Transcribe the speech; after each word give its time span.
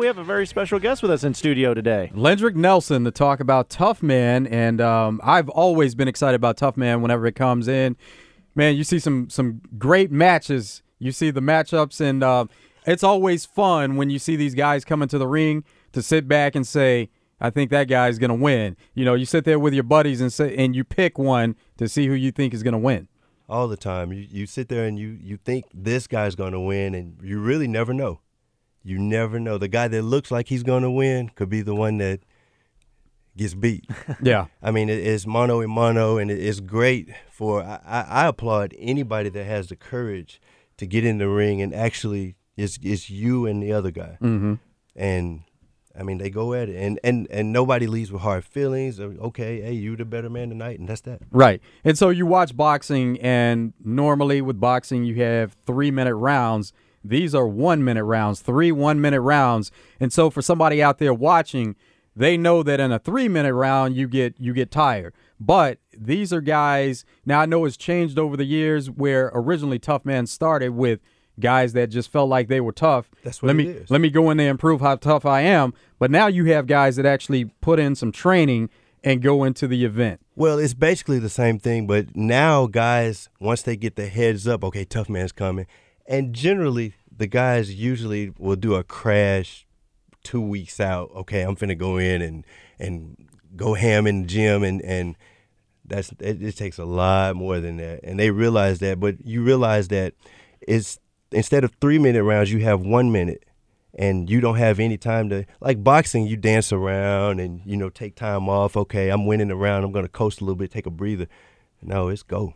We 0.00 0.06
have 0.06 0.18
a 0.18 0.22
very 0.22 0.46
special 0.46 0.78
guest 0.78 1.02
with 1.02 1.10
us 1.10 1.24
in 1.24 1.34
studio 1.34 1.74
today. 1.74 2.12
Lendrick 2.14 2.54
Nelson 2.54 3.02
to 3.02 3.10
talk 3.10 3.40
about 3.40 3.68
Tough 3.68 4.00
Man, 4.00 4.46
and 4.46 4.80
um, 4.80 5.20
I've 5.24 5.48
always 5.48 5.96
been 5.96 6.06
excited 6.06 6.36
about 6.36 6.56
Tough 6.56 6.76
Man 6.76 7.02
whenever 7.02 7.26
it 7.26 7.34
comes 7.34 7.66
in. 7.66 7.96
Man, 8.54 8.76
you 8.76 8.84
see 8.84 9.00
some 9.00 9.28
some 9.28 9.60
great 9.76 10.12
matches. 10.12 10.84
You 11.00 11.10
see 11.10 11.32
the 11.32 11.40
matchups, 11.40 12.00
and 12.00 12.22
uh, 12.22 12.44
it's 12.86 13.02
always 13.02 13.44
fun 13.44 13.96
when 13.96 14.08
you 14.08 14.20
see 14.20 14.36
these 14.36 14.54
guys 14.54 14.84
come 14.84 15.02
into 15.02 15.18
the 15.18 15.26
ring 15.26 15.64
to 15.94 16.00
sit 16.00 16.28
back 16.28 16.54
and 16.54 16.64
say, 16.64 17.10
"I 17.40 17.50
think 17.50 17.72
that 17.72 17.88
guy's 17.88 18.20
gonna 18.20 18.36
win." 18.36 18.76
You 18.94 19.04
know, 19.04 19.14
you 19.14 19.24
sit 19.24 19.44
there 19.44 19.58
with 19.58 19.74
your 19.74 19.82
buddies 19.82 20.20
and 20.20 20.32
say, 20.32 20.54
and 20.56 20.76
you 20.76 20.84
pick 20.84 21.18
one 21.18 21.56
to 21.76 21.88
see 21.88 22.06
who 22.06 22.14
you 22.14 22.30
think 22.30 22.54
is 22.54 22.62
gonna 22.62 22.78
win. 22.78 23.08
All 23.48 23.66
the 23.66 23.76
time, 23.76 24.12
you 24.12 24.24
you 24.30 24.46
sit 24.46 24.68
there 24.68 24.86
and 24.86 24.96
you 24.96 25.18
you 25.20 25.38
think 25.38 25.64
this 25.74 26.06
guy's 26.06 26.36
gonna 26.36 26.60
win, 26.60 26.94
and 26.94 27.18
you 27.20 27.40
really 27.40 27.66
never 27.66 27.92
know 27.92 28.20
you 28.88 28.98
never 28.98 29.38
know. 29.38 29.58
The 29.58 29.68
guy 29.68 29.88
that 29.88 30.02
looks 30.02 30.30
like 30.30 30.48
he's 30.48 30.62
going 30.62 30.82
to 30.82 30.90
win 30.90 31.30
could 31.34 31.48
be 31.48 31.60
the 31.60 31.74
one 31.74 31.98
that 31.98 32.20
gets 33.36 33.54
beat. 33.54 33.84
Yeah. 34.22 34.46
I 34.62 34.70
mean, 34.70 34.88
it, 34.88 35.06
it's 35.06 35.26
mono 35.26 35.60
and 35.60 35.70
mono, 35.70 36.18
and 36.18 36.30
it, 36.30 36.40
it's 36.40 36.60
great 36.60 37.10
for. 37.30 37.62
I, 37.62 38.04
I, 38.08 38.26
applaud 38.26 38.74
anybody 38.78 39.28
that 39.28 39.44
has 39.44 39.68
the 39.68 39.76
courage 39.76 40.40
to 40.78 40.86
get 40.86 41.04
in 41.04 41.18
the 41.18 41.28
ring 41.28 41.62
and 41.62 41.74
actually 41.74 42.36
it's 42.56 42.78
it's 42.82 43.08
you 43.08 43.46
and 43.46 43.62
the 43.62 43.72
other 43.72 43.90
guy. 43.90 44.18
Mm-hmm. 44.20 44.54
And 44.96 45.42
I 45.96 46.02
mean, 46.02 46.18
they 46.18 46.30
go 46.30 46.54
at 46.54 46.68
it, 46.68 46.76
and 46.76 46.98
and 47.04 47.26
and 47.30 47.52
nobody 47.52 47.86
leaves 47.86 48.10
with 48.10 48.22
hard 48.22 48.44
feelings. 48.44 48.98
Okay, 48.98 49.60
hey, 49.60 49.72
you 49.72 49.96
the 49.96 50.04
better 50.04 50.30
man 50.30 50.48
tonight, 50.48 50.78
and 50.78 50.88
that's 50.88 51.02
that. 51.02 51.22
Right. 51.30 51.60
And 51.84 51.96
so 51.96 52.08
you 52.08 52.26
watch 52.26 52.56
boxing, 52.56 53.20
and 53.20 53.72
normally 53.84 54.40
with 54.40 54.58
boxing, 54.58 55.04
you 55.04 55.16
have 55.16 55.56
three 55.66 55.90
minute 55.90 56.16
rounds 56.16 56.72
these 57.08 57.34
are 57.34 57.46
one 57.46 57.82
minute 57.84 58.04
rounds, 58.04 58.40
three 58.40 58.72
one 58.72 59.00
minute 59.00 59.20
rounds. 59.20 59.70
And 59.98 60.12
so 60.12 60.30
for 60.30 60.42
somebody 60.42 60.82
out 60.82 60.98
there 60.98 61.14
watching, 61.14 61.76
they 62.14 62.36
know 62.36 62.62
that 62.62 62.80
in 62.80 62.92
a 62.92 62.98
three 62.98 63.28
minute 63.28 63.54
round 63.54 63.96
you 63.96 64.08
get 64.08 64.34
you 64.38 64.52
get 64.52 64.70
tired. 64.70 65.14
But 65.40 65.78
these 65.96 66.32
are 66.32 66.40
guys 66.40 67.04
now 67.24 67.40
I 67.40 67.46
know 67.46 67.64
it's 67.64 67.76
changed 67.76 68.18
over 68.18 68.36
the 68.36 68.44
years 68.44 68.90
where 68.90 69.30
originally 69.34 69.78
Tough 69.78 70.04
Man 70.04 70.26
started 70.26 70.70
with 70.70 71.00
guys 71.38 71.72
that 71.72 71.88
just 71.88 72.10
felt 72.10 72.28
like 72.28 72.48
they 72.48 72.60
were 72.60 72.72
tough. 72.72 73.10
That's 73.22 73.40
what 73.40 73.48
let 73.48 73.56
me 73.56 73.68
is. 73.68 73.90
let 73.90 74.00
me 74.00 74.10
go 74.10 74.30
in 74.30 74.36
there 74.36 74.50
and 74.50 74.58
prove 74.58 74.80
how 74.80 74.96
tough 74.96 75.24
I 75.24 75.42
am. 75.42 75.72
But 75.98 76.10
now 76.10 76.26
you 76.26 76.46
have 76.46 76.66
guys 76.66 76.96
that 76.96 77.06
actually 77.06 77.46
put 77.60 77.78
in 77.78 77.94
some 77.94 78.12
training 78.12 78.70
and 79.04 79.22
go 79.22 79.44
into 79.44 79.68
the 79.68 79.84
event. 79.84 80.20
Well, 80.34 80.58
it's 80.58 80.74
basically 80.74 81.18
the 81.18 81.28
same 81.28 81.58
thing, 81.58 81.86
but 81.86 82.16
now 82.16 82.66
guys, 82.66 83.28
once 83.40 83.62
they 83.62 83.76
get 83.76 83.96
the 83.96 84.08
heads 84.08 84.48
up, 84.48 84.64
okay, 84.64 84.84
tough 84.84 85.08
man's 85.08 85.32
coming, 85.32 85.66
and 86.06 86.34
generally 86.34 86.94
the 87.18 87.26
guys 87.26 87.74
usually 87.74 88.32
will 88.38 88.56
do 88.56 88.74
a 88.74 88.84
crash 88.84 89.66
two 90.22 90.40
weeks 90.40 90.80
out. 90.80 91.10
Okay, 91.14 91.42
I'm 91.42 91.56
finna 91.56 91.76
go 91.76 91.98
in 91.98 92.22
and 92.22 92.46
and 92.78 93.28
go 93.56 93.74
ham 93.74 94.06
in 94.06 94.22
the 94.22 94.28
gym 94.28 94.62
and 94.62 94.80
and 94.82 95.16
that's 95.84 96.12
it, 96.20 96.56
takes 96.56 96.78
a 96.78 96.84
lot 96.84 97.34
more 97.34 97.60
than 97.60 97.78
that. 97.78 98.00
And 98.04 98.18
they 98.18 98.30
realize 98.30 98.78
that, 98.80 99.00
but 99.00 99.24
you 99.24 99.42
realize 99.42 99.88
that 99.88 100.14
it's 100.60 100.98
instead 101.32 101.64
of 101.64 101.72
three 101.80 101.98
minute 101.98 102.22
rounds, 102.22 102.52
you 102.52 102.60
have 102.60 102.80
one 102.80 103.12
minute. 103.12 103.44
And 103.94 104.30
you 104.30 104.40
don't 104.40 104.58
have 104.58 104.78
any 104.78 104.96
time 104.96 105.28
to 105.30 105.44
like 105.60 105.82
boxing 105.82 106.26
you 106.26 106.36
dance 106.36 106.72
around 106.72 107.40
and 107.40 107.62
you 107.64 107.76
know 107.76 107.88
take 107.88 108.14
time 108.14 108.48
off. 108.48 108.76
Okay 108.76 109.08
i'm 109.08 109.26
winning 109.26 109.48
the 109.48 109.56
round. 109.56 109.84
I'm 109.84 109.90
going 109.90 110.04
to 110.04 110.10
coast 110.10 110.40
a 110.40 110.44
little 110.44 110.56
bit 110.56 110.70
take 110.70 110.86
a 110.86 110.90
breather. 110.90 111.26
No 111.82 112.08
it's 112.08 112.22
go. 112.22 112.54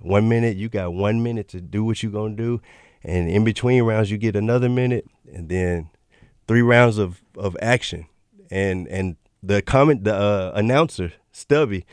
One 0.00 0.28
minute 0.28 0.56
you 0.56 0.68
got 0.68 0.92
one 0.92 1.22
minute 1.24 1.48
to 1.48 1.60
do 1.60 1.82
what 1.82 2.02
you're 2.02 2.12
going 2.12 2.36
to 2.36 2.42
do 2.42 2.60
and 3.06 3.30
in 3.30 3.44
between 3.44 3.84
rounds 3.84 4.10
you 4.10 4.18
get 4.18 4.36
another 4.36 4.68
minute, 4.68 5.06
and 5.32 5.48
then 5.48 5.88
three 6.46 6.62
rounds 6.62 6.98
of 6.98 7.22
of 7.38 7.56
action, 7.62 8.06
and 8.50 8.86
and 8.88 9.16
the 9.42 9.62
comment 9.62 10.04
the 10.04 10.14
uh, 10.14 10.52
announcer 10.54 11.12
Stubby. 11.32 11.86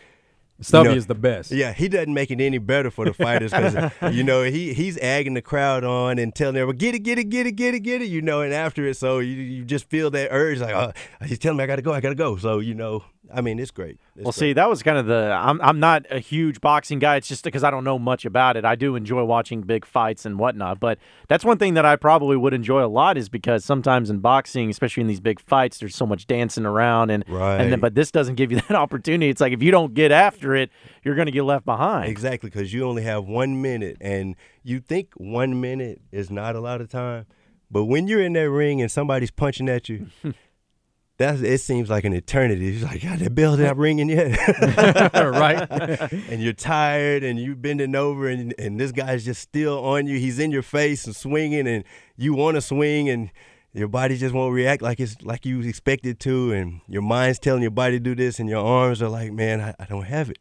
Stubby 0.62 0.90
you 0.90 0.92
know, 0.92 0.98
is 0.98 1.08
the 1.08 1.16
best. 1.16 1.52
Yeah, 1.52 1.74
he 1.74 1.90
doesn't 1.90 2.14
make 2.14 2.32
it 2.32 2.40
any 2.40 2.58
better 2.58 2.90
for 2.90 3.06
the 3.06 3.14
fighters 3.14 3.52
because 3.52 3.92
you 4.16 4.24
know 4.24 4.44
he 4.44 4.74
he's 4.74 4.98
agging 5.00 5.34
the 5.34 5.42
crowd 5.42 5.84
on 5.84 6.18
and 6.18 6.34
telling 6.34 6.56
everyone 6.56 6.78
get 6.78 6.96
it, 6.96 7.00
get 7.00 7.20
it, 7.20 7.26
get 7.26 7.46
it, 7.46 7.54
get 7.54 7.76
it, 7.76 7.82
get 7.82 8.02
it. 8.02 8.08
You 8.08 8.22
know, 8.22 8.42
and 8.42 8.54
after 8.54 8.86
it, 8.88 8.96
so 8.98 9.20
you 9.20 9.36
you 9.36 9.66
just 9.66 9.90
feel 9.90 10.10
that 10.12 10.30
urge 10.32 10.60
like 10.60 10.74
oh, 10.74 10.94
he's 11.26 11.40
telling 11.40 11.58
me 11.58 11.64
I 11.64 11.68
got 11.68 11.76
to 11.78 11.82
go, 11.82 11.94
I 11.94 12.02
got 12.02 12.10
to 12.10 12.16
go. 12.16 12.38
So 12.38 12.60
you 12.60 12.74
know, 12.74 13.04
I 13.32 13.42
mean, 13.42 13.60
it's 13.60 13.72
great. 13.72 14.00
It's 14.16 14.24
well, 14.24 14.24
great. 14.26 14.34
see, 14.34 14.54
that 14.54 14.70
was 14.70 14.84
kind 14.84 14.98
of 14.98 15.06
the. 15.06 15.32
I'm 15.32 15.62
I'm 15.62 15.80
not 15.80 16.06
a 16.10 16.20
huge 16.20 16.60
boxing 16.60 17.00
guy. 17.00 17.16
It's 17.16 17.28
just 17.28 17.44
because 17.44 17.64
I 17.64 17.72
don't 17.72 17.84
know 17.84 17.98
much 17.98 18.26
about 18.26 18.58
it. 18.58 18.66
I 18.66 18.76
do 18.76 18.96
enjoy 18.96 19.24
watching 19.24 19.62
big 19.62 19.86
fights 19.86 20.26
and 20.26 20.38
whatnot, 20.38 20.80
but 20.80 20.98
that's 21.30 21.46
one 21.46 21.58
thing 21.58 21.76
that 21.76 21.86
I 21.86 21.96
probably 21.96 22.36
would 22.36 22.54
enjoy 22.54 22.84
a 22.84 22.88
lot 22.88 23.18
is 23.18 23.30
because 23.30 23.64
sometimes 23.64 24.10
in 24.10 24.20
boxing, 24.20 24.70
especially 24.70 25.02
in 25.02 25.08
these 25.08 25.22
big 25.22 25.40
fights, 25.40 25.78
there's 25.78 25.96
so 25.96 26.06
much 26.06 26.28
dancing 26.28 26.66
around 26.66 27.12
and 27.12 27.24
right. 27.28 27.62
and 27.62 27.72
then, 27.72 27.80
but 27.80 27.96
this 27.96 28.12
doesn't 28.12 28.36
give 28.36 28.52
you 28.52 28.60
that 28.68 28.76
opportunity. 28.76 29.30
It's 29.30 29.42
like 29.42 29.54
if 29.54 29.64
you 29.64 29.72
don't 29.72 29.94
get 29.94 30.12
after 30.12 30.56
it, 30.56 30.70
you're 31.04 31.16
going 31.16 31.28
to 31.28 31.32
get 31.32 31.44
left 31.44 31.66
behind. 31.66 32.10
Exactly, 32.10 32.50
because 32.50 32.74
you 32.74 32.84
only 32.84 33.04
have 33.04 33.26
one 33.26 33.62
minute, 33.62 33.98
and 34.02 34.36
you 34.64 34.80
think 34.80 35.14
one 35.16 35.62
minute 35.62 36.02
is 36.12 36.30
not 36.30 36.56
a 36.56 36.60
lot 36.60 36.82
of 36.82 36.90
time, 36.90 37.26
but 37.72 37.86
when 37.86 38.08
you're 38.08 38.22
in 38.22 38.34
that 38.34 38.50
ring 38.50 38.82
and 38.82 38.92
somebody's 38.92 39.32
punching 39.32 39.70
at 39.70 39.88
you. 39.88 40.08
that's 41.18 41.42
it 41.42 41.60
seems 41.60 41.90
like 41.90 42.06
an 42.06 42.14
eternity. 42.14 42.76
It's 42.76 42.84
like, 42.84 43.04
God, 43.04 43.20
that 43.20 43.36
bell 43.36 43.56
not 43.56 43.78
ringing 43.78 44.10
yet. 44.10 44.36
right. 45.14 45.68
and 46.30 46.42
you're 46.42 46.54
tired 46.54 47.24
and 47.24 47.40
you're 47.40 47.56
bending 47.56 47.96
over 47.96 48.28
and, 48.28 48.54
and 48.58 48.80
this 48.80 48.92
guy's 48.92 49.24
just 49.24 49.42
still 49.42 49.84
on 49.86 50.08
you. 50.08 50.18
He's 50.18 50.40
in 50.40 50.52
your 50.52 50.64
face 50.64 51.06
and 51.06 51.16
swinging 51.16 51.68
and 51.68 51.84
you 52.18 52.34
want 52.34 52.56
to 52.56 52.62
swing 52.62 53.10
and 53.10 53.30
your 53.74 53.88
body 53.88 54.18
just 54.18 54.34
won't 54.34 54.54
react 54.54 54.82
like 54.82 55.00
it's 55.00 55.22
like 55.22 55.46
you 55.46 55.62
expected 55.62 56.20
to 56.22 56.52
and 56.52 56.82
your 56.88 57.02
mind's 57.02 57.40
telling 57.40 57.62
your 57.62 57.72
body 57.72 57.98
to 57.98 58.00
do 58.00 58.16
this 58.16 58.40
and 58.40 58.50
your 58.50 58.64
arms 58.64 59.02
are 59.02 59.10
like, 59.10 59.32
man, 59.32 59.62
I, 59.62 59.76
I 59.80 59.86
don't 59.86 60.06
have 60.06 60.30
it. 60.32 60.40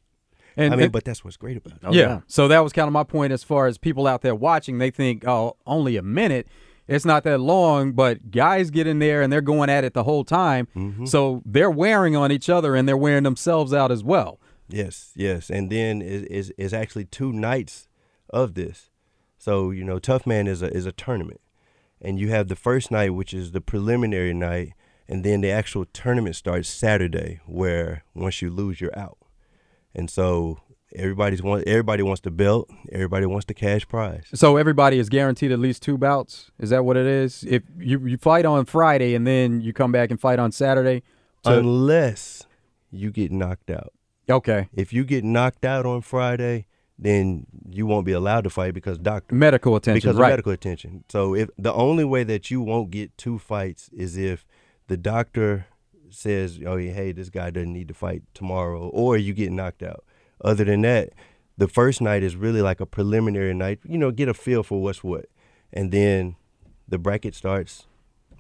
And, 0.57 0.73
I 0.73 0.77
mean, 0.77 0.91
but 0.91 1.05
that's 1.05 1.25
what's 1.25 1.37
great 1.37 1.57
about 1.57 1.75
it. 1.75 1.81
Oh, 1.83 1.93
yeah. 1.93 2.01
yeah. 2.01 2.21
So 2.27 2.49
that 2.49 2.61
was 2.61 2.73
kind 2.73 2.87
of 2.87 2.93
my 2.93 3.05
point 3.05 3.33
as 3.33 3.43
far 3.43 3.67
as 3.67 3.79
people 3.79 4.07
out 4.07 4.23
there 4.23 4.35
watching. 4.35 4.79
They 4.79 4.91
think, 4.91 5.27
oh, 5.27 5.57
only 5.67 5.97
a 5.97 6.03
minute 6.03 6.47
it's 6.93 7.05
not 7.05 7.25
that 7.25 7.39
long, 7.39 7.93
but 7.93 8.31
guys 8.31 8.71
get 8.71 8.87
in 8.87 8.99
there 8.99 9.23
and 9.23 9.33
they're 9.33 9.41
going 9.41 9.71
at 9.71 9.85
it 9.85 9.95
the 9.95 10.05
whole 10.05 10.25
time. 10.25 10.69
Mm-hmm. 10.77 11.07
So 11.07 11.43
they're 11.45 11.71
wearing 11.71 12.17
on 12.17 12.33
each 12.33 12.49
other 12.49 12.75
and 12.75 12.89
they're 12.89 12.97
wearing 12.97 13.23
themselves 13.23 13.73
out 13.73 13.91
as 13.91 14.05
well. 14.05 14.41
Yes, 14.69 15.13
yes. 15.15 15.51
And 15.51 15.71
then 15.71 16.03
is 16.03 16.23
is 16.25 16.53
is 16.59 16.75
actually 16.75 17.05
two 17.05 17.33
nights 17.33 17.89
of 18.31 18.55
this. 18.55 18.91
So, 19.39 19.71
you 19.71 19.85
know, 19.85 19.99
Tough 19.99 20.27
Man 20.27 20.47
is 20.47 20.63
a 20.63 20.73
is 20.75 20.87
a 20.87 20.93
tournament. 20.93 21.41
And 22.01 22.19
you 22.19 22.31
have 22.31 22.49
the 22.49 22.57
first 22.57 22.91
night 22.91 23.11
which 23.11 23.33
is 23.33 23.53
the 23.53 23.61
preliminary 23.61 24.35
night, 24.35 24.73
and 25.09 25.25
then 25.25 25.41
the 25.41 25.51
actual 25.51 25.85
tournament 25.85 26.37
starts 26.37 26.69
Saturday 26.69 27.41
where 27.47 28.05
once 28.15 28.43
you 28.43 28.51
lose 28.51 28.81
you're 28.81 28.99
out. 28.99 29.19
And 29.95 30.11
so 30.11 30.61
Everybody's 30.95 31.43
want 31.43 31.67
everybody 31.67 32.03
wants 32.03 32.21
the 32.21 32.31
belt. 32.31 32.69
Everybody 32.91 33.27
wants 33.27 33.47
the 33.47 33.55
cash 33.55 33.89
prize. 33.89 34.25
So 34.35 34.57
everybody 34.57 34.99
is 34.99 35.09
guaranteed 35.09 35.53
at 35.53 35.59
least 35.59 35.83
two 35.83 35.97
bouts. 35.97 36.51
Is 36.59 36.71
that 36.71 36.85
what 36.85 36.97
it 36.97 37.07
is? 37.07 37.45
If 37.45 37.63
you 37.79 38.07
you 38.07 38.19
fight 38.19 38.45
on 38.45 38.65
Friday 38.67 39.15
and 39.15 39.27
then 39.27 39.61
you 39.61 39.73
come 39.73 39.93
back 39.93 40.11
and 40.11 40.21
fight 40.21 40.39
on 40.39 40.53
Saturday, 40.53 41.03
to- 41.45 41.59
unless 41.59 42.47
you 42.91 43.11
get 43.11 43.33
knocked 43.33 43.71
out. 43.71 43.93
Okay. 44.29 44.69
If 44.73 44.93
you 44.93 45.05
get 45.05 45.25
knocked 45.25 45.65
out 45.65 45.87
on 45.87 46.03
Friday, 46.03 46.67
then 46.99 47.47
you 47.69 47.87
won't 47.87 48.07
be 48.07 48.13
allowed 48.13 48.45
to 48.45 48.51
fight 48.51 48.75
because 48.75 48.99
doctor 48.99 49.35
medical 49.35 49.75
attention 49.77 49.99
because 49.99 50.17
right. 50.17 50.29
of 50.29 50.33
medical 50.33 50.53
attention. 50.53 51.05
So 51.09 51.35
if 51.35 51.51
the 51.59 51.73
only 51.73 52.05
way 52.05 52.23
that 52.25 52.51
you 52.51 52.61
won't 52.61 52.91
get 52.91 53.17
two 53.19 53.39
fights 53.39 53.89
is 53.93 54.17
if 54.17 54.47
the 54.89 54.97
doctor 54.97 55.67
says, 56.11 56.61
"Oh, 56.65 56.77
hey, 56.77 57.13
this 57.13 57.31
guy 57.31 57.51
doesn't 57.51 57.73
need 57.73 57.89
to 57.89 57.95
fight 57.95 58.23
tomorrow," 58.35 58.89
or 58.89 59.17
you 59.17 59.33
get 59.33 59.51
knocked 59.51 59.83
out. 59.83 60.05
Other 60.43 60.65
than 60.65 60.83
that, 60.83 61.11
the 61.57 61.69
first 61.69 62.01
night 62.01 62.23
is 62.23 62.37
really 62.37 62.63
like 62.63 62.81
a 62.81 62.87
preliminary 62.87 63.55
night. 63.55 63.81
You 63.85 63.99
know, 63.99 64.11
get 64.11 64.29
a 64.29 64.35
feel 64.35 64.63
for 64.63 64.83
what's 64.83 65.05
what, 65.05 65.27
and 65.73 65.93
then 65.93 66.37
the 66.89 66.99
bracket 66.99 67.35
starts 67.35 67.87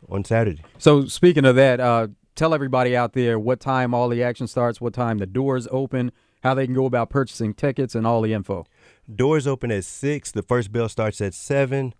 on 0.09 0.25
Saturday. 0.25 0.62
So 0.79 1.05
speaking 1.07 1.45
of 1.45 1.57
that, 1.57 1.81
uh, 1.81 2.09
tell 2.35 2.55
everybody 2.55 2.97
out 2.97 3.12
there 3.12 3.38
what 3.38 3.61
time 3.61 3.94
all 3.94 4.09
the 4.09 4.23
action 4.23 4.47
starts, 4.47 4.81
what 4.81 4.94
time 4.94 5.19
the 5.19 5.26
doors 5.26 5.69
open, 5.71 6.12
how 6.43 6.55
they 6.55 6.65
can 6.67 6.75
go 6.75 6.87
about 6.87 7.11
purchasing 7.11 7.53
tickets, 7.55 7.94
and 7.94 8.06
all 8.06 8.23
the 8.23 8.32
info. 8.32 8.67
Doors 9.15 9.47
open 9.47 9.71
at 9.71 9.85
six. 9.85 10.32
The 10.32 10.43
first 10.43 10.73
bell 10.73 10.88
starts 10.88 11.21
at 11.21 11.35
seven. 11.35 11.94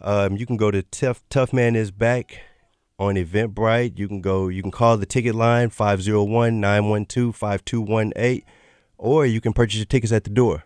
Um, 0.00 0.36
you 0.36 0.44
can 0.44 0.58
go 0.58 0.70
to 0.70 0.82
Tough 0.82 1.22
Tough 1.30 1.52
Man 1.52 1.74
is 1.74 1.90
back 1.90 2.40
on 2.98 3.14
Eventbrite. 3.14 3.98
You 3.98 4.08
can 4.08 4.20
go. 4.20 4.48
You 4.48 4.60
can 4.62 4.70
call 4.70 4.98
the 4.98 5.06
ticket 5.06 5.34
line 5.34 5.70
501-912-5218 5.70 8.44
or 8.98 9.26
you 9.26 9.40
can 9.40 9.52
purchase 9.52 9.78
your 9.78 9.86
tickets 9.86 10.12
at 10.12 10.24
the 10.24 10.30
door. 10.30 10.64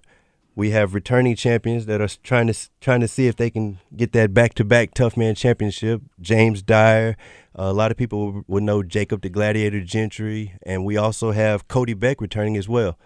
We 0.56 0.71
have 0.71 0.94
returning 0.94 1.37
champions 1.37 1.87
that 1.87 2.00
are 2.00 2.09
trying 2.23 2.49
to 2.49 2.55
trying 2.81 3.00
to 3.00 3.09
see 3.09 3.29
if 3.29 3.37
they 3.37 3.50
can 3.50 3.79
get 3.97 4.12
that 4.12 4.35
back-to-back 4.35 4.94
Tough 4.94 5.17
Man 5.17 5.35
Championship. 5.35 6.03
James 6.21 6.61
Dyer, 6.62 7.17
a 7.55 7.73
lot 7.73 7.91
of 7.91 7.97
people 7.97 8.43
would 8.47 8.65
know 8.65 8.82
Jacob 8.82 9.23
the 9.23 9.31
Gladiator 9.31 9.81
Gentry, 9.81 10.55
and 10.65 10.85
we 10.85 10.97
also 10.97 11.31
have 11.31 11.69
Cody 11.69 11.94
Beck 11.94 12.21
returning 12.21 12.56
as 12.56 12.69
well. 12.69 12.99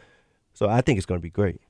So 0.52 0.68
I 0.68 0.80
think 0.80 0.96
it's 0.96 1.06
going 1.06 1.20
to 1.20 1.22
be 1.22 1.30
great. 1.30 1.60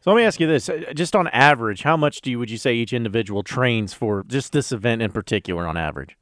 So 0.00 0.10
let 0.10 0.16
me 0.18 0.24
ask 0.24 0.38
you 0.38 0.46
this: 0.46 0.68
uh, 0.68 0.92
just 0.94 1.16
on 1.16 1.28
average, 1.28 1.82
how 1.82 1.96
much 1.96 2.20
do 2.20 2.30
you 2.30 2.38
would 2.38 2.50
you 2.50 2.58
say 2.58 2.74
each 2.74 2.92
individual 2.92 3.42
trains 3.42 3.92
for 3.92 4.24
just 4.28 4.52
this 4.52 4.70
event 4.70 5.02
in 5.02 5.10
particular 5.10 5.66
on 5.66 5.76
average? 5.76 6.16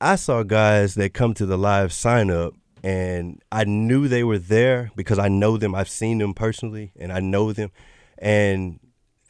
I 0.00 0.16
saw 0.16 0.42
guys 0.42 0.94
that 0.96 1.14
come 1.14 1.32
to 1.34 1.46
the 1.46 1.56
live 1.56 1.92
sign 1.92 2.30
up 2.30 2.54
and 2.82 3.40
I 3.52 3.64
knew 3.64 4.08
they 4.08 4.24
were 4.24 4.38
there 4.38 4.90
because 4.96 5.18
I 5.18 5.28
know 5.28 5.56
them. 5.56 5.74
I've 5.74 5.88
seen 5.88 6.18
them 6.18 6.34
personally 6.34 6.92
and 6.98 7.12
I 7.12 7.20
know 7.20 7.52
them. 7.52 7.70
And 8.18 8.80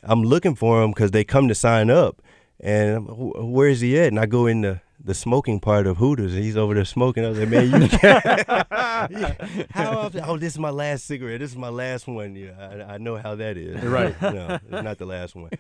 I'm 0.02 0.22
looking 0.22 0.54
for 0.54 0.80
them 0.80 0.90
because 0.90 1.10
they 1.10 1.24
come 1.24 1.48
to 1.48 1.54
sign 1.54 1.90
up. 1.90 2.22
And 2.60 2.96
I'm, 2.96 3.04
where 3.06 3.68
is 3.68 3.80
he 3.80 3.98
at? 3.98 4.08
And 4.08 4.18
I 4.18 4.26
go 4.26 4.46
in 4.46 4.62
the, 4.62 4.80
the 5.04 5.14
smoking 5.14 5.60
part 5.60 5.86
of 5.86 5.96
Hooters 5.98 6.32
and 6.34 6.42
he's 6.42 6.56
over 6.56 6.74
there 6.74 6.84
smoking. 6.84 7.24
I 7.24 7.28
was 7.28 7.38
like, 7.38 7.48
man, 7.48 7.82
you 7.82 7.88
can't. 7.88 8.24
how 9.70 9.98
often? 9.98 10.22
Oh, 10.24 10.36
this 10.38 10.52
is 10.54 10.58
my 10.58 10.70
last 10.70 11.04
cigarette. 11.06 11.40
This 11.40 11.50
is 11.50 11.56
my 11.56 11.68
last 11.68 12.06
one. 12.06 12.34
Yeah, 12.36 12.84
I, 12.88 12.94
I 12.94 12.98
know 12.98 13.16
how 13.16 13.34
that 13.34 13.56
is. 13.56 13.82
Right. 13.82 14.20
no, 14.22 14.58
it's 14.62 14.82
not 14.84 14.98
the 14.98 15.06
last 15.06 15.34
one. 15.34 15.50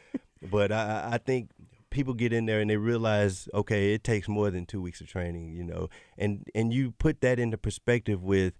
But 0.50 0.72
I- 0.72 1.10
I 1.12 1.18
think 1.18 1.50
people 1.92 2.14
get 2.14 2.32
in 2.32 2.46
there 2.46 2.60
and 2.60 2.68
they 2.68 2.76
realize, 2.76 3.48
okay, 3.54 3.94
it 3.94 4.02
takes 4.02 4.26
more 4.26 4.50
than 4.50 4.66
two 4.66 4.82
weeks 4.82 5.00
of 5.00 5.06
training, 5.06 5.52
you 5.52 5.62
know, 5.62 5.88
and 6.18 6.48
and 6.54 6.72
you 6.72 6.90
put 6.92 7.20
that 7.20 7.38
into 7.38 7.56
perspective 7.56 8.22
with, 8.22 8.54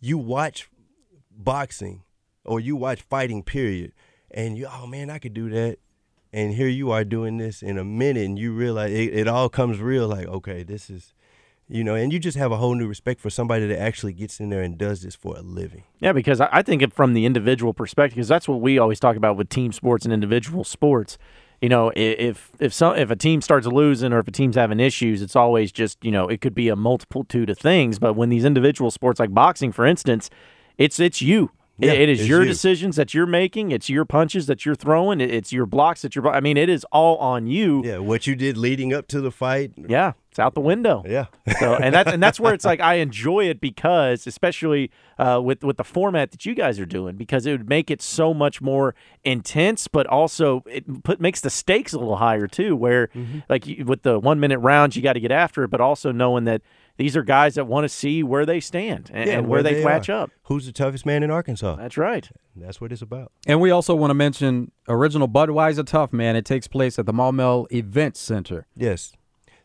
you 0.00 0.18
watch 0.18 0.68
boxing, 1.30 2.02
or 2.44 2.60
you 2.60 2.76
watch 2.76 3.00
fighting, 3.00 3.42
period, 3.42 3.92
and 4.30 4.58
you, 4.58 4.66
oh 4.70 4.86
man, 4.86 5.08
I 5.08 5.18
could 5.18 5.32
do 5.32 5.48
that, 5.50 5.78
and 6.32 6.52
here 6.52 6.68
you 6.68 6.90
are 6.90 7.04
doing 7.04 7.38
this 7.38 7.62
in 7.62 7.78
a 7.78 7.84
minute, 7.84 8.24
and 8.24 8.38
you 8.38 8.52
realize 8.52 8.90
it, 8.92 9.14
it 9.14 9.28
all 9.28 9.48
comes 9.48 9.78
real, 9.78 10.08
like, 10.08 10.26
okay, 10.26 10.62
this 10.62 10.90
is. 10.90 11.14
You 11.68 11.84
know, 11.84 11.94
and 11.94 12.12
you 12.12 12.18
just 12.18 12.36
have 12.36 12.52
a 12.52 12.58
whole 12.58 12.74
new 12.74 12.86
respect 12.86 13.18
for 13.18 13.30
somebody 13.30 13.66
that 13.68 13.80
actually 13.80 14.12
gets 14.12 14.40
in 14.40 14.50
there 14.50 14.60
and 14.60 14.76
does 14.76 15.00
this 15.00 15.14
for 15.14 15.38
a 15.38 15.40
living. 15.40 15.84
Yeah, 16.00 16.12
because 16.12 16.38
I, 16.38 16.60
think 16.60 16.92
from 16.92 17.14
the 17.14 17.24
individual 17.24 17.72
perspective, 17.72 18.16
because 18.16 18.28
that's 18.28 18.46
what 18.46 18.60
we 18.60 18.78
always 18.78 19.00
talk 19.00 19.16
about 19.16 19.38
with 19.38 19.48
team 19.48 19.72
sports 19.72 20.04
and 20.04 20.12
individual 20.12 20.64
sports. 20.64 21.16
You 21.62 21.68
know, 21.68 21.92
if 21.94 22.50
if 22.58 22.74
some 22.74 22.96
if 22.96 23.10
a 23.10 23.16
team 23.16 23.40
starts 23.40 23.68
losing 23.68 24.12
or 24.12 24.18
if 24.18 24.26
a 24.26 24.32
team's 24.32 24.56
having 24.56 24.80
issues, 24.80 25.22
it's 25.22 25.36
always 25.36 25.70
just 25.70 26.04
you 26.04 26.10
know 26.10 26.28
it 26.28 26.40
could 26.40 26.54
be 26.54 26.68
a 26.68 26.76
multiple 26.76 27.20
multitude 27.20 27.50
of 27.50 27.58
things. 27.58 27.98
But 28.00 28.14
when 28.14 28.30
these 28.30 28.44
individual 28.44 28.90
sports 28.90 29.20
like 29.20 29.32
boxing, 29.32 29.70
for 29.70 29.86
instance, 29.86 30.28
it's 30.76 30.98
it's 30.98 31.22
you. 31.22 31.52
It- 31.82 31.86
Yeah, 31.88 31.92
it 31.94 32.08
is 32.08 32.28
your 32.28 32.42
you. 32.42 32.48
decisions 32.48 32.96
that 32.96 33.12
you're 33.12 33.26
making. 33.26 33.72
It's 33.72 33.88
your 33.90 34.04
punches 34.04 34.46
that 34.46 34.64
you're 34.64 34.74
throwing. 34.76 35.20
It's 35.20 35.52
your 35.52 35.66
blocks 35.66 36.02
that 36.02 36.14
you're. 36.14 36.28
I 36.28 36.40
mean, 36.40 36.56
it 36.56 36.68
is 36.68 36.86
all 36.92 37.16
on 37.18 37.46
you. 37.46 37.82
Yeah, 37.84 37.98
what 37.98 38.26
you 38.26 38.36
did 38.36 38.56
leading 38.56 38.94
up 38.94 39.08
to 39.08 39.20
the 39.20 39.30
fight. 39.32 39.72
Yeah, 39.76 40.12
it's 40.30 40.38
out 40.38 40.54
the 40.54 40.60
window. 40.60 41.02
Yeah. 41.06 41.26
So 41.58 41.74
and 41.74 41.94
that's 41.94 42.12
and 42.12 42.22
that's 42.22 42.38
where 42.38 42.54
it's 42.54 42.64
like 42.64 42.80
I 42.80 42.94
enjoy 42.94 43.46
it 43.48 43.60
because 43.60 44.26
especially 44.26 44.90
uh, 45.18 45.40
with 45.42 45.64
with 45.64 45.76
the 45.76 45.84
format 45.84 46.30
that 46.30 46.46
you 46.46 46.54
guys 46.54 46.78
are 46.78 46.86
doing 46.86 47.16
because 47.16 47.46
it 47.46 47.52
would 47.52 47.68
make 47.68 47.90
it 47.90 48.00
so 48.00 48.32
much 48.32 48.60
more 48.62 48.94
intense, 49.24 49.88
but 49.88 50.06
also 50.06 50.62
it 50.70 51.02
put 51.02 51.20
makes 51.20 51.40
the 51.40 51.50
stakes 51.50 51.92
a 51.92 51.98
little 51.98 52.16
higher 52.16 52.46
too. 52.46 52.76
Where 52.76 53.08
like 53.48 53.66
you, 53.66 53.84
with 53.84 54.02
the 54.02 54.18
one 54.18 54.38
minute 54.40 54.58
rounds, 54.60 54.94
you 54.96 55.02
got 55.02 55.14
to 55.14 55.20
get 55.20 55.32
after 55.32 55.64
it, 55.64 55.68
but 55.68 55.80
also 55.80 56.12
knowing 56.12 56.44
that 56.44 56.62
these 57.02 57.16
are 57.16 57.24
guys 57.24 57.56
that 57.56 57.66
want 57.66 57.82
to 57.82 57.88
see 57.88 58.22
where 58.22 58.46
they 58.46 58.60
stand 58.60 59.10
and, 59.12 59.28
and 59.28 59.48
where, 59.48 59.60
they, 59.60 59.82
match 59.82 60.08
up. 60.08 60.30
Who's 60.44 60.66
the 60.66 60.72
toughest 60.72 61.04
man 61.04 61.24
in 61.24 61.32
Arkansas? 61.32 61.74
That's 61.74 61.96
right. 61.96 62.30
That's 62.54 62.80
what 62.80 62.92
it's 62.92 63.02
about. 63.02 63.32
And 63.44 63.60
we 63.60 63.72
also 63.72 63.96
want 63.96 64.10
to 64.10 64.14
mention 64.14 64.70
original 64.86 65.26
Budweiser 65.26 65.84
Tough 65.84 66.12
Man. 66.12 66.36
It 66.36 66.44
takes 66.44 66.68
place 66.68 67.00
at 67.00 67.06
the 67.06 67.12
Maumelle 67.12 67.66
Event 67.72 68.16
Center. 68.16 68.68
Yes. 68.76 69.14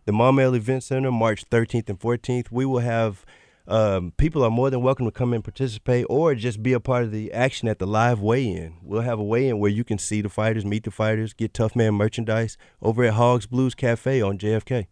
The 0.05 0.13
Maumelle 0.13 0.55
Event 0.57 0.83
Center, 0.83 1.11
March 1.11 1.47
13th 1.47 1.87
and 1.89 1.99
14th. 1.99 2.47
We 2.49 2.65
will 2.65 2.79
have 2.79 3.23
um, 3.67 4.13
people 4.17 4.43
are 4.43 4.49
more 4.49 4.71
than 4.71 4.81
welcome 4.81 5.05
to 5.05 5.11
come 5.11 5.31
and 5.31 5.43
participate 5.43 6.07
or 6.09 6.33
just 6.33 6.63
be 6.63 6.73
a 6.73 6.79
part 6.79 7.03
of 7.03 7.11
the 7.11 7.31
action 7.31 7.67
at 7.67 7.77
the 7.77 7.85
live 7.85 8.19
weigh-in. 8.19 8.77
We'll 8.81 9.01
have 9.01 9.19
a 9.19 9.23
weigh-in 9.23 9.59
where 9.59 9.69
you 9.69 9.83
can 9.83 9.99
see 9.99 10.21
the 10.21 10.29
fighters, 10.29 10.65
meet 10.65 10.85
the 10.85 10.91
fighters, 10.91 11.33
get 11.33 11.53
Tough 11.53 11.75
Man 11.75 11.93
merchandise 11.93 12.57
over 12.81 13.03
at 13.03 13.13
Hogs 13.13 13.45
Blues 13.45 13.75
Cafe 13.75 14.23
on 14.23 14.39
JFK. 14.39 14.87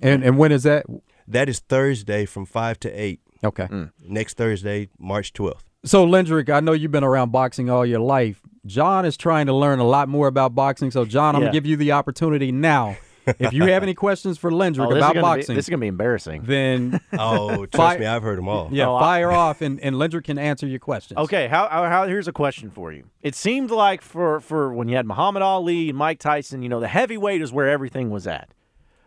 And 0.00 0.22
and 0.22 0.38
when 0.38 0.52
is 0.52 0.62
that? 0.62 0.86
That 1.28 1.48
is 1.48 1.60
Thursday 1.60 2.24
from 2.24 2.46
5 2.46 2.80
to 2.80 2.90
8. 2.90 3.20
Okay. 3.44 3.66
Mm. 3.66 3.92
Next 4.02 4.36
Thursday, 4.36 4.88
March 4.98 5.32
12th. 5.32 5.60
So 5.84 6.04
Lendrick, 6.06 6.50
I 6.52 6.58
know 6.60 6.72
you've 6.72 6.90
been 6.90 7.04
around 7.04 7.30
boxing 7.30 7.70
all 7.70 7.86
your 7.86 8.00
life. 8.00 8.40
John 8.66 9.04
is 9.04 9.16
trying 9.16 9.46
to 9.46 9.54
learn 9.54 9.78
a 9.78 9.84
lot 9.86 10.08
more 10.08 10.26
about 10.26 10.54
boxing. 10.54 10.90
So 10.90 11.04
John, 11.04 11.36
I'm 11.36 11.42
Yeah. 11.42 11.46
gonna 11.48 11.52
give 11.52 11.66
you 11.66 11.76
the 11.76 11.92
opportunity 11.92 12.50
now. 12.50 12.96
if 13.38 13.52
you 13.52 13.62
have 13.64 13.82
any 13.82 13.94
questions 14.06 14.38
for 14.38 14.50
Lendrick 14.50 14.86
Oh, 14.86 14.96
about 14.96 15.14
gonna 15.14 15.14
be, 15.14 15.20
boxing, 15.20 15.54
this 15.54 15.66
is 15.66 15.68
gonna 15.70 15.80
be 15.80 15.86
embarrassing. 15.86 16.42
then 16.46 16.98
Oh, 17.18 17.66
trust 17.66 17.96
Fi- 17.96 17.98
me, 17.98 18.06
I've 18.06 18.22
heard 18.22 18.38
them 18.38 18.48
all. 18.48 18.70
yeah, 18.72 18.88
Oh, 18.88 18.96
I- 18.96 19.00
fire 19.00 19.30
off, 19.30 19.60
and 19.60 19.78
and 19.80 19.94
Lendrick 19.96 20.24
can 20.24 20.38
answer 20.38 20.66
your 20.66 20.78
questions. 20.80 21.18
Okay, 21.18 21.46
how, 21.46 21.68
how, 21.68 21.84
how 21.84 22.06
here's 22.08 22.26
a 22.26 22.32
question 22.32 22.70
for 22.70 22.90
you. 22.90 23.04
It 23.22 23.34
seemed 23.36 23.70
like 23.70 24.00
for 24.02 24.40
for 24.40 24.72
when 24.72 24.88
you 24.88 24.96
had 24.96 25.06
Muhammad 25.06 25.42
Ali 25.42 25.90
and 25.90 25.96
Mike 25.98 26.18
Tyson, 26.18 26.62
you 26.62 26.68
know, 26.70 26.80
the 26.80 26.88
heavyweight 26.88 27.40
is 27.42 27.52
where 27.52 27.68
everything 27.68 28.10
was 28.10 28.26
at. 28.26 28.48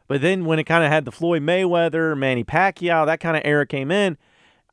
But 0.07 0.21
then 0.21 0.45
when 0.45 0.59
it 0.59 0.65
kind 0.65 0.83
of 0.83 0.92
had 0.92 1.06
the 1.06 1.12
Floyd 1.12 1.42
Mayweather, 1.42 2.18
Manny 2.18 2.44
Pacquiao, 2.44 3.06
that 3.06 3.19
kind 3.19 3.38
of 3.38 3.44
era 3.45 3.65
came 3.65 3.92
in, 3.92 4.18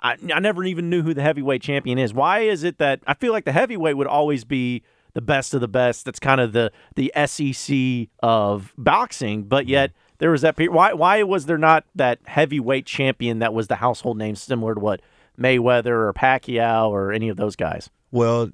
I, 0.00 0.16
I 0.32 0.40
never 0.40 0.64
even 0.64 0.90
knew 0.90 1.02
who 1.02 1.14
the 1.14 1.22
heavyweight 1.22 1.62
champion 1.62 1.98
is. 1.98 2.14
Why 2.14 2.40
is 2.40 2.62
it 2.64 2.78
that 2.78 3.00
I 3.06 3.14
feel 3.14 3.32
like 3.32 3.44
the 3.44 3.52
heavyweight 3.52 3.96
would 3.96 4.06
always 4.06 4.44
be 4.44 4.82
the 5.14 5.20
best 5.20 5.54
of 5.54 5.60
the 5.60 5.68
best? 5.68 6.04
That's 6.04 6.20
kind 6.20 6.40
of 6.40 6.52
the 6.52 6.72
the 6.94 7.12
SEC 7.26 8.08
of 8.22 8.72
boxing, 8.76 9.44
but 9.44 9.64
mm-hmm. 9.64 9.70
yet 9.70 9.92
there 10.18 10.30
was 10.30 10.42
that 10.42 10.56
period. 10.56 10.72
Why 10.72 10.92
why 10.92 11.22
was 11.22 11.46
there 11.46 11.58
not 11.58 11.84
that 11.94 12.20
heavyweight 12.26 12.86
champion 12.86 13.40
that 13.40 13.52
was 13.52 13.68
the 13.68 13.76
household 13.76 14.18
name 14.18 14.36
similar 14.36 14.74
to 14.74 14.80
what 14.80 15.00
Mayweather 15.38 15.86
or 15.86 16.12
Pacquiao 16.12 16.90
or 16.90 17.12
any 17.12 17.28
of 17.28 17.36
those 17.36 17.56
guys? 17.56 17.90
Well, 18.10 18.50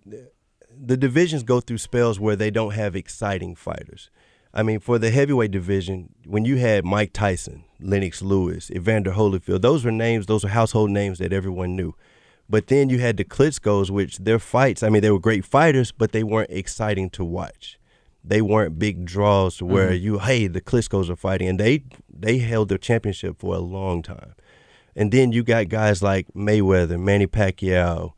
the 0.77 0.97
divisions 0.97 1.43
go 1.43 1.61
through 1.61 1.79
spells 1.79 2.19
where 2.19 2.37
they 2.37 2.51
don't 2.51 2.75
have 2.75 2.97
exciting 2.97 3.55
fighters. 3.55 4.11
I 4.57 4.63
mean, 4.63 4.79
for 4.79 5.01
the 5.01 5.11
heavyweight 5.11 5.51
division, 5.51 6.15
when 6.25 6.45
you 6.45 6.57
had 6.59 6.85
Mike 6.85 7.13
Tyson, 7.13 7.65
Lennox 7.81 8.23
Lewis, 8.23 8.71
Evander 8.71 9.11
Holyfield, 9.11 9.63
those 9.63 9.85
were 9.85 9.91
names, 9.91 10.27
those 10.27 10.45
were 10.45 10.51
household 10.51 10.91
names 10.91 11.19
that 11.19 11.33
everyone 11.33 11.75
knew. 11.75 11.97
But 12.49 12.69
then 12.69 12.89
you 12.89 13.01
had 13.01 13.17
the 13.17 13.25
Klitschko's, 13.25 13.91
which 13.91 14.19
their 14.19 14.39
fights, 14.39 14.85
I 14.85 14.91
mean, 14.91 15.03
they 15.03 15.11
were 15.11 15.19
great 15.19 15.45
fighters, 15.45 15.91
but 15.91 16.13
they 16.13 16.23
weren't 16.23 16.51
exciting 16.51 17.11
to 17.11 17.25
watch. 17.25 17.81
They 18.23 18.41
weren't 18.41 18.79
big 18.79 19.05
draws 19.05 19.57
to 19.57 19.67
where 19.67 19.91
mm-hmm. 19.91 20.05
you, 20.05 20.19
hey, 20.21 20.47
the 20.47 20.61
Klitschko's 20.61 21.11
are 21.11 21.17
fighting, 21.17 21.49
and 21.49 21.59
they 21.59 21.85
they 22.09 22.39
held 22.39 22.69
their 22.69 22.79
championship 22.79 23.41
for 23.41 23.55
a 23.55 23.59
long 23.59 24.03
time. 24.03 24.35
And 24.95 25.11
then 25.11 25.33
you 25.33 25.43
got 25.43 25.69
guys 25.69 26.03
like 26.03 26.29
Mayweather, 26.35 26.99
Manny 26.99 27.27
Pacquiao, 27.27 28.13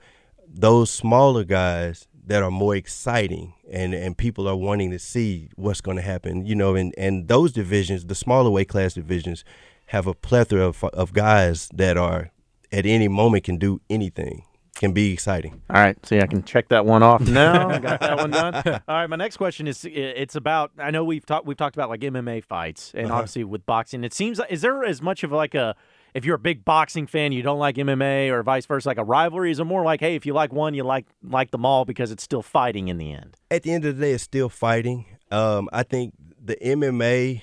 those 0.46 0.90
smaller 0.90 1.44
guys 1.44 2.06
that 2.26 2.42
are 2.42 2.50
more 2.50 2.74
exciting 2.74 3.54
and, 3.70 3.94
and 3.94 4.18
people 4.18 4.48
are 4.48 4.56
wanting 4.56 4.90
to 4.90 4.98
see 4.98 5.48
what's 5.54 5.80
going 5.80 5.96
to 5.96 6.02
happen, 6.02 6.44
you 6.44 6.54
know, 6.54 6.74
and, 6.74 6.92
and 6.98 7.28
those 7.28 7.52
divisions, 7.52 8.06
the 8.06 8.14
smaller 8.14 8.50
weight 8.50 8.68
class 8.68 8.94
divisions, 8.94 9.44
have 9.86 10.06
a 10.06 10.14
plethora 10.14 10.66
of, 10.66 10.82
of 10.84 11.12
guys 11.12 11.68
that 11.72 11.96
are 11.96 12.32
at 12.72 12.84
any 12.84 13.06
moment 13.06 13.44
can 13.44 13.56
do 13.56 13.80
anything, 13.88 14.44
can 14.74 14.92
be 14.92 15.12
exciting. 15.12 15.62
All 15.70 15.80
right, 15.80 16.04
see, 16.04 16.20
I 16.20 16.26
can 16.26 16.42
check 16.42 16.68
that 16.68 16.84
one 16.84 17.04
off 17.04 17.20
now. 17.20 17.78
Got 17.78 18.00
that 18.00 18.16
one 18.16 18.30
done. 18.30 18.54
All 18.88 18.96
right, 18.96 19.06
my 19.08 19.16
next 19.16 19.36
question 19.36 19.68
is: 19.68 19.84
It's 19.88 20.34
about. 20.34 20.72
I 20.78 20.90
know 20.90 21.04
we've 21.04 21.24
talked 21.24 21.46
we've 21.46 21.56
talked 21.56 21.76
about 21.76 21.88
like 21.88 22.00
MMA 22.00 22.44
fights, 22.44 22.92
and 22.94 23.06
uh-huh. 23.06 23.14
obviously 23.14 23.44
with 23.44 23.64
boxing, 23.64 24.02
it 24.02 24.12
seems 24.12 24.40
like 24.40 24.50
is 24.50 24.62
there 24.62 24.84
as 24.84 25.00
much 25.00 25.22
of 25.22 25.30
like 25.30 25.54
a 25.54 25.76
if 26.16 26.24
you're 26.24 26.36
a 26.36 26.38
big 26.38 26.64
boxing 26.64 27.06
fan, 27.06 27.32
you 27.32 27.42
don't 27.42 27.58
like 27.58 27.76
MMA, 27.76 28.30
or 28.30 28.42
vice 28.42 28.64
versa, 28.64 28.88
like 28.88 28.96
a 28.96 29.04
rivalry? 29.04 29.50
Is 29.50 29.60
it 29.60 29.64
more 29.64 29.84
like, 29.84 30.00
hey, 30.00 30.14
if 30.14 30.24
you 30.24 30.32
like 30.32 30.50
one, 30.50 30.72
you 30.72 30.82
like 30.82 31.04
like 31.22 31.50
them 31.50 31.66
all 31.66 31.84
because 31.84 32.10
it's 32.10 32.22
still 32.22 32.40
fighting 32.40 32.88
in 32.88 32.96
the 32.96 33.12
end? 33.12 33.36
At 33.50 33.64
the 33.64 33.72
end 33.72 33.84
of 33.84 33.96
the 33.96 34.06
day, 34.06 34.12
it's 34.12 34.22
still 34.22 34.48
fighting. 34.48 35.04
Um, 35.30 35.68
I 35.74 35.82
think 35.82 36.14
the 36.42 36.56
MMA 36.56 37.42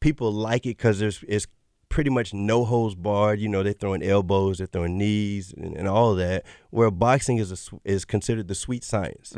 people 0.00 0.32
like 0.32 0.64
it 0.64 0.70
because 0.78 0.98
there's 0.98 1.22
it's 1.28 1.46
pretty 1.90 2.08
much 2.08 2.32
no 2.32 2.64
holds 2.64 2.94
barred. 2.94 3.40
You 3.40 3.48
know, 3.50 3.62
they're 3.62 3.74
throwing 3.74 4.02
elbows, 4.02 4.56
they're 4.56 4.66
throwing 4.66 4.96
knees, 4.96 5.52
and, 5.54 5.76
and 5.76 5.86
all 5.86 6.14
that. 6.14 6.46
Where 6.70 6.90
boxing 6.90 7.36
is 7.36 7.52
a, 7.52 7.76
is 7.84 8.06
considered 8.06 8.48
the 8.48 8.54
sweet 8.54 8.84
science, 8.84 9.32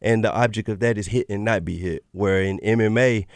and 0.00 0.24
the 0.24 0.32
object 0.32 0.70
of 0.70 0.80
that 0.80 0.96
is 0.96 1.08
hit 1.08 1.26
and 1.28 1.44
not 1.44 1.62
be 1.62 1.76
hit. 1.76 2.04
Where 2.12 2.42
in 2.42 2.58
MMA, 2.60 3.26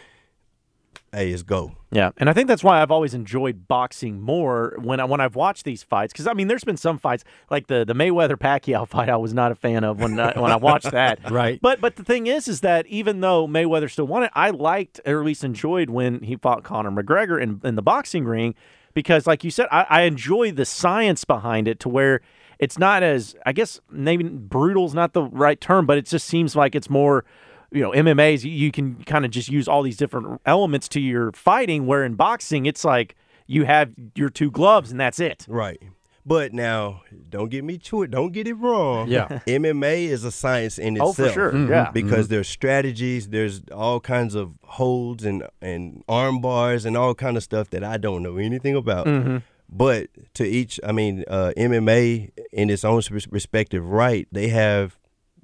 hey, 1.12 1.32
is 1.32 1.42
go. 1.42 1.72
Yeah, 1.90 2.10
and 2.18 2.28
I 2.28 2.32
think 2.32 2.48
that's 2.48 2.62
why 2.62 2.82
I've 2.82 2.90
always 2.90 3.14
enjoyed 3.14 3.66
boxing 3.66 4.20
more 4.20 4.74
when 4.78 5.00
I 5.00 5.04
when 5.04 5.20
I've 5.20 5.36
watched 5.36 5.64
these 5.64 5.82
fights. 5.82 6.12
Because 6.12 6.26
I 6.26 6.34
mean, 6.34 6.48
there's 6.48 6.64
been 6.64 6.76
some 6.76 6.98
fights 6.98 7.24
like 7.50 7.66
the 7.66 7.84
the 7.84 7.94
Mayweather 7.94 8.36
Pacquiao 8.36 8.86
fight 8.88 9.08
I 9.08 9.16
was 9.16 9.32
not 9.32 9.52
a 9.52 9.54
fan 9.54 9.84
of 9.84 10.00
when 10.00 10.18
I, 10.20 10.38
when 10.38 10.52
I 10.52 10.56
watched 10.56 10.90
that. 10.90 11.18
Right. 11.30 11.60
But 11.60 11.80
but 11.80 11.96
the 11.96 12.04
thing 12.04 12.26
is, 12.26 12.48
is 12.48 12.60
that 12.60 12.86
even 12.86 13.20
though 13.20 13.46
Mayweather 13.46 13.90
still 13.90 14.06
won 14.06 14.22
it, 14.22 14.30
I 14.34 14.50
liked 14.50 15.00
or 15.06 15.20
at 15.20 15.26
least 15.26 15.44
enjoyed 15.44 15.90
when 15.90 16.22
he 16.22 16.36
fought 16.36 16.64
Conor 16.64 16.90
McGregor 16.90 17.40
in 17.40 17.60
in 17.64 17.74
the 17.74 17.82
boxing 17.82 18.24
ring 18.24 18.54
because, 18.94 19.26
like 19.26 19.44
you 19.44 19.50
said, 19.50 19.68
I, 19.70 19.86
I 19.88 20.02
enjoy 20.02 20.52
the 20.52 20.64
science 20.64 21.24
behind 21.24 21.68
it 21.68 21.80
to 21.80 21.88
where 21.88 22.20
it's 22.58 22.78
not 22.78 23.02
as 23.02 23.36
I 23.46 23.52
guess 23.52 23.80
maybe 23.90 24.24
brutal 24.24 24.86
is 24.86 24.94
not 24.94 25.12
the 25.12 25.22
right 25.22 25.60
term, 25.60 25.86
but 25.86 25.98
it 25.98 26.06
just 26.06 26.26
seems 26.26 26.56
like 26.56 26.74
it's 26.74 26.90
more 26.90 27.24
you 27.70 27.82
know, 27.82 27.90
MMA's 27.92 28.44
you- 28.44 28.52
you 28.52 28.72
can 28.72 29.02
kind 29.04 29.24
of 29.24 29.30
just 29.30 29.48
use 29.48 29.68
all 29.68 29.82
these 29.82 29.96
different 29.96 30.40
elements 30.46 30.88
to 30.88 31.00
your 31.00 31.32
fighting. 31.32 31.86
Where 31.86 32.04
in 32.04 32.14
boxing, 32.14 32.66
it's 32.66 32.84
like 32.84 33.16
you 33.46 33.64
have 33.64 33.92
your 34.14 34.28
two 34.28 34.50
gloves 34.50 34.90
and 34.90 35.00
that's 35.00 35.20
it. 35.20 35.46
Right. 35.48 35.82
But 36.28 36.52
now, 36.52 37.02
don't 37.30 37.48
get 37.48 37.64
me 37.64 37.78
to 37.78 38.02
it. 38.02 38.10
Don't 38.10 38.32
get 38.32 38.46
it 38.46 38.52
wrong. 38.52 39.08
Yeah. 39.08 39.28
MMA 39.46 40.08
is 40.08 40.24
a 40.24 40.30
science 40.30 40.78
in 40.78 40.96
itself. 40.96 41.18
Oh, 41.18 41.24
for 41.24 41.32
sure. 41.32 41.52
Mm-hmm. 41.52 41.70
Yeah. 41.70 41.90
Because 41.90 42.26
mm-hmm. 42.26 42.34
there's 42.34 42.48
strategies, 42.48 43.28
there's 43.30 43.62
all 43.72 43.98
kinds 43.98 44.34
of 44.34 44.52
holds 44.62 45.24
and 45.24 45.44
and 45.62 46.04
arm 46.06 46.42
bars 46.42 46.84
and 46.84 46.98
all 46.98 47.14
kind 47.14 47.38
of 47.38 47.42
stuff 47.42 47.70
that 47.70 47.82
I 47.82 47.96
don't 47.96 48.22
know 48.22 48.36
anything 48.36 48.76
about. 48.76 49.06
Mm-hmm. 49.06 49.38
But 49.70 50.08
to 50.34 50.44
each, 50.44 50.78
I 50.84 50.92
mean, 50.92 51.24
uh, 51.28 51.52
MMA 51.56 52.30
in 52.52 52.68
its 52.68 52.84
own 52.84 53.00
respective 53.30 53.86
right, 53.86 54.28
they 54.30 54.48
have 54.48 54.97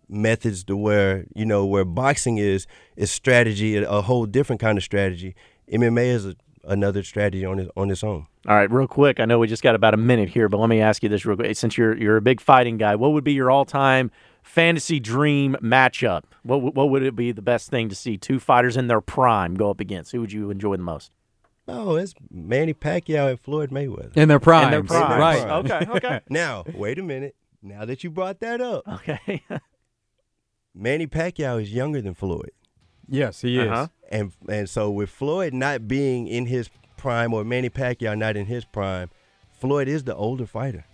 methods 0.08 0.64
to 0.64 0.76
where 0.76 1.26
you 1.34 1.44
know 1.46 1.64
where 1.66 1.84
boxing 1.84 2.38
is 2.38 2.66
is 2.96 3.10
strategy, 3.10 3.76
a 3.76 4.02
whole 4.02 4.26
different 4.26 4.60
kind 4.60 4.78
of 4.78 4.84
strategy. 4.84 5.34
MMA 5.72 6.06
is 6.06 6.26
a, 6.26 6.36
another 6.64 7.02
strategy 7.02 7.44
on 7.44 7.58
its 7.58 7.70
on 7.76 7.90
its 7.90 8.04
own. 8.04 8.26
All 8.46 8.54
right, 8.54 8.70
real 8.70 8.86
quick. 8.86 9.20
I 9.20 9.24
know 9.24 9.38
we 9.38 9.46
just 9.46 9.62
got 9.62 9.74
about 9.74 9.94
a 9.94 9.98
minute 9.98 10.28
here, 10.28 10.48
but 10.48 10.58
let 10.58 10.68
me 10.68 10.80
ask 10.80 11.02
you 11.02 11.08
this 11.08 11.24
real 11.24 11.36
quick. 11.36 11.56
Since 11.56 11.78
you're 11.78 11.96
you're 11.96 12.16
a 12.18 12.22
big 12.22 12.40
fighting 12.40 12.76
guy, 12.76 12.94
what 12.96 13.12
would 13.12 13.24
be 13.24 13.32
your 13.32 13.50
all-time 13.50 14.10
fantasy 14.42 15.00
dream 15.00 15.56
matchup? 15.62 16.24
What 16.42 16.60
would- 16.60 16.76
what 16.76 16.90
would 16.90 17.02
it 17.02 17.16
be 17.16 17.32
the 17.32 17.40
best 17.40 17.70
thing 17.70 17.88
to 17.88 17.94
see 17.94 18.18
two 18.18 18.38
fighters 18.38 18.76
in 18.76 18.88
their 18.88 19.00
prime 19.00 19.54
go 19.54 19.70
up 19.70 19.80
against? 19.80 20.12
Who 20.12 20.20
would 20.20 20.32
you 20.32 20.50
enjoy 20.50 20.76
the 20.76 20.82
most? 20.82 21.10
Oh, 21.66 21.96
it's 21.96 22.12
Manny 22.30 22.74
Pacquiao 22.74 23.30
and 23.30 23.40
Floyd 23.40 23.70
Mayweather. 23.70 24.14
In 24.18 24.28
their 24.28 24.38
prime. 24.38 24.64
In 24.66 24.70
their 24.72 24.82
prime. 24.82 25.18
Right. 25.18 25.48
Okay. 25.48 25.86
Okay. 25.96 26.20
Now, 26.28 26.64
wait 26.74 26.98
a 26.98 27.02
minute. 27.02 27.34
Now 27.62 27.86
that 27.86 28.04
you 28.04 28.10
brought 28.10 28.40
that 28.40 28.60
up, 28.60 28.86
okay. 28.86 29.42
Manny 30.74 31.06
Pacquiao 31.06 31.62
is 31.62 31.72
younger 31.72 32.00
than 32.00 32.14
Floyd. 32.14 32.50
Yes, 33.08 33.42
he 33.42 33.58
is. 33.58 33.70
Uh-huh. 33.70 33.88
And 34.10 34.32
and 34.48 34.68
so 34.68 34.90
with 34.90 35.10
Floyd 35.10 35.52
not 35.54 35.86
being 35.86 36.26
in 36.26 36.46
his 36.46 36.70
prime 36.96 37.32
or 37.34 37.44
Manny 37.44 37.70
Pacquiao 37.70 38.16
not 38.16 38.36
in 38.36 38.46
his 38.46 38.64
prime, 38.64 39.10
Floyd 39.52 39.88
is 39.88 40.04
the 40.04 40.14
older 40.14 40.46
fighter. 40.46 40.84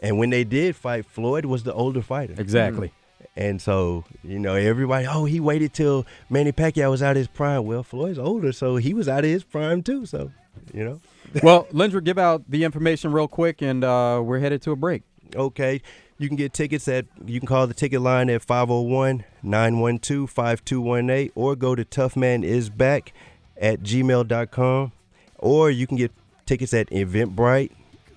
And 0.00 0.18
when 0.18 0.30
they 0.30 0.44
did 0.44 0.76
fight, 0.76 1.06
Floyd 1.06 1.44
was 1.44 1.64
the 1.64 1.74
older 1.74 2.02
fighter. 2.02 2.34
Exactly. 2.38 2.92
And 3.34 3.60
so, 3.60 4.04
you 4.22 4.38
know, 4.38 4.54
everybody, 4.54 5.06
oh, 5.06 5.24
he 5.24 5.40
waited 5.40 5.72
till 5.72 6.06
Manny 6.30 6.52
Pacquiao 6.52 6.90
was 6.90 7.02
out 7.02 7.12
of 7.12 7.18
his 7.18 7.28
prime. 7.28 7.64
Well, 7.64 7.82
Floyd's 7.82 8.18
older, 8.18 8.52
so 8.52 8.76
he 8.76 8.94
was 8.94 9.08
out 9.08 9.20
of 9.20 9.30
his 9.30 9.44
prime 9.44 9.82
too. 9.82 10.06
So, 10.06 10.32
you 10.72 10.84
know. 10.84 11.00
well, 11.42 11.64
Lindra, 11.72 12.02
give 12.02 12.18
out 12.18 12.42
the 12.48 12.64
information 12.64 13.12
real 13.12 13.28
quick, 13.28 13.60
and 13.60 13.84
uh, 13.84 14.20
we're 14.24 14.38
headed 14.38 14.62
to 14.62 14.72
a 14.72 14.76
break. 14.76 15.02
Okay. 15.34 15.82
You 16.20 16.26
can 16.28 16.36
get 16.36 16.52
tickets 16.52 16.88
at, 16.88 17.06
you 17.24 17.38
can 17.38 17.46
call 17.46 17.66
the 17.68 17.74
ticket 17.74 18.00
line 18.00 18.28
at 18.28 18.42
501 18.42 19.24
912 19.42 20.28
5218 20.28 21.30
or 21.36 21.54
go 21.54 21.76
to 21.76 21.84
toughmanisback 21.84 23.08
at 23.56 23.80
gmail.com 23.82 24.92
or 25.38 25.70
you 25.70 25.86
can 25.86 25.96
get 25.96 26.10
tickets 26.44 26.74
at 26.74 26.88
Eventbrite 26.90 27.70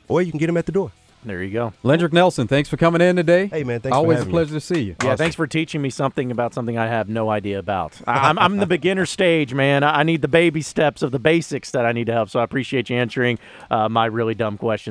or 0.08 0.22
you 0.24 0.32
can 0.32 0.40
get 0.40 0.48
them 0.48 0.58
at 0.58 0.66
the 0.66 0.72
door. 0.72 0.92
There 1.24 1.44
you 1.44 1.52
go. 1.54 1.72
Lendrick 1.84 2.14
Nelson, 2.14 2.48
thanks 2.48 2.68
for 2.68 2.78
coming 2.78 3.00
in 3.00 3.16
today. 3.16 3.46
Hey, 3.46 3.64
man, 3.64 3.80
thanks 3.80 3.94
for 3.94 4.00
Always 4.00 4.16
a 4.16 4.20
having 4.22 4.32
me. 4.32 4.38
pleasure 4.38 4.54
to 4.56 4.60
see 4.60 4.82
you. 4.82 4.96
Yeah, 5.04 5.16
thanks 5.16 5.36
for 5.36 5.46
teaching 5.46 5.80
me 5.80 5.92
something 5.92 6.32
about 6.32 6.56
something 6.56 6.80
I 6.80 6.88
have 6.88 7.10
no 7.10 7.30
idea 7.30 7.60
about. 7.60 8.02
I- 8.08 8.28
I'm, 8.28 8.40
I'm 8.40 8.58
the 8.58 8.66
beginner 8.66 9.06
stage, 9.06 9.54
man. 9.54 9.84
I 9.84 10.00
I 10.00 10.04
need 10.04 10.24
the 10.24 10.28
baby 10.28 10.64
steps 10.64 11.04
of 11.04 11.12
the 11.12 11.20
basics 11.20 11.70
that 11.72 11.86
I 11.86 11.92
need 11.92 12.08
to 12.08 12.14
help. 12.14 12.32
So 12.32 12.40
I 12.40 12.44
appreciate 12.44 12.90
you 12.90 12.96
answering 12.96 13.38
uh, 13.70 13.88
my 13.88 14.06
really 14.08 14.34
dumb 14.34 14.58
questions. 14.58 14.90